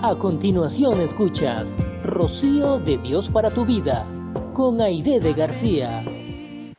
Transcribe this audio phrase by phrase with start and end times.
[0.00, 1.66] A continuación escuchas
[2.04, 4.06] Rocío de Dios para tu vida
[4.54, 6.04] con Aide de García.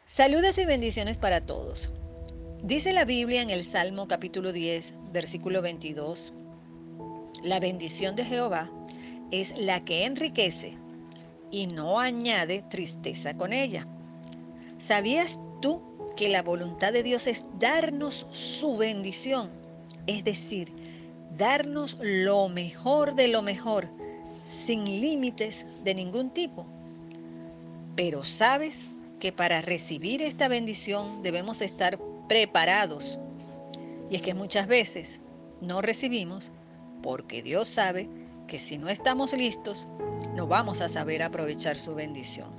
[0.06, 1.92] Saludos y bendiciones para todos.
[2.64, 6.32] Dice la Biblia en el Salmo capítulo 10, versículo 22,
[7.44, 8.72] la bendición de Jehová
[9.32, 10.78] es la que enriquece
[11.52, 13.86] y no añade tristeza con ella.
[14.80, 15.82] ¿Sabías tú
[16.16, 19.50] que la voluntad de Dios es darnos su bendición?
[20.08, 20.72] Es decir,
[21.38, 23.88] darnos lo mejor de lo mejor,
[24.44, 26.66] sin límites de ningún tipo.
[27.96, 28.86] Pero sabes
[29.20, 33.20] que para recibir esta bendición debemos estar preparados.
[34.10, 35.20] Y es que muchas veces
[35.62, 36.52] no recibimos
[37.04, 38.08] porque Dios sabe
[38.48, 39.88] que si no estamos listos,
[40.36, 42.50] no vamos a saber aprovechar su bendición.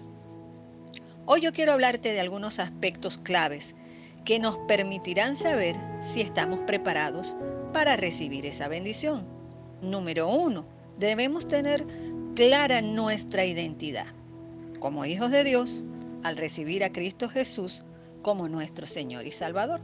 [1.27, 3.75] Hoy yo quiero hablarte de algunos aspectos claves
[4.25, 5.77] que nos permitirán saber
[6.13, 7.35] si estamos preparados
[7.73, 9.25] para recibir esa bendición.
[9.83, 10.65] Número uno,
[10.99, 11.85] debemos tener
[12.35, 14.07] clara nuestra identidad
[14.79, 15.83] como hijos de Dios
[16.23, 17.83] al recibir a Cristo Jesús
[18.23, 19.81] como nuestro Señor y Salvador.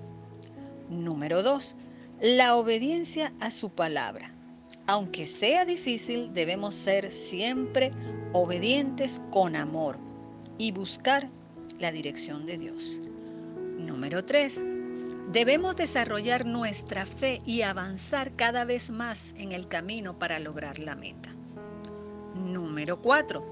[0.89, 1.75] Número dos,
[2.21, 4.31] la obediencia a su palabra.
[4.87, 7.91] Aunque sea difícil, debemos ser siempre
[8.33, 9.99] obedientes con amor
[10.59, 11.29] y buscar
[11.79, 13.01] la dirección de Dios.
[13.79, 14.76] Número 3.
[15.33, 20.95] Debemos desarrollar nuestra fe y avanzar cada vez más en el camino para lograr la
[20.95, 21.35] meta.
[22.35, 23.45] Número 4.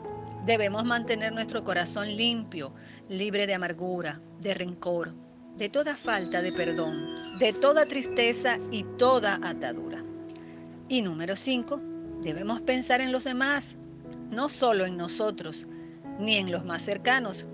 [0.46, 2.72] Debemos mantener nuestro corazón limpio,
[3.08, 5.14] libre de amargura, de rencor,
[5.56, 10.04] de toda falta de perdón, de toda tristeza y toda atadura.
[10.88, 11.80] Y número 5.
[12.22, 13.74] Debemos pensar en los demás,
[14.30, 15.66] no solo en nosotros,
[16.20, 17.46] ni en los más cercanos.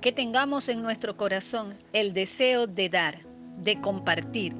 [0.00, 3.33] Que tengamos en nuestro corazón el deseo de dar,
[3.64, 4.54] de compartir,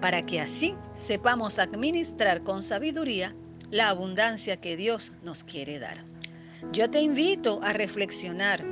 [0.00, 3.34] para que así sepamos administrar con sabiduría
[3.70, 6.04] la abundancia que Dios nos quiere dar.
[6.70, 8.64] Yo te invito a reflexionar.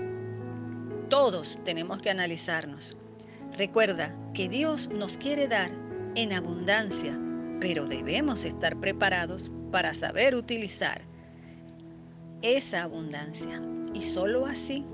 [1.09, 2.97] Todos tenemos que analizarnos.
[3.57, 5.71] Recuerda que Dios nos quiere dar
[6.15, 7.19] en abundancia,
[7.61, 11.03] pero debemos estar preparados para saber utilizar
[12.43, 13.61] esa abundancia.
[13.95, 14.85] Y solo así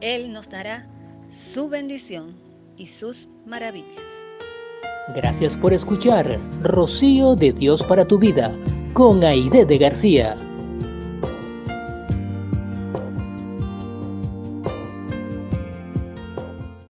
[0.00, 0.88] Él nos dará
[1.30, 2.36] su bendición
[2.76, 4.25] y sus maravillas.
[5.14, 8.52] Gracias por escuchar Rocío de Dios para tu vida
[8.92, 10.34] con Aide de García.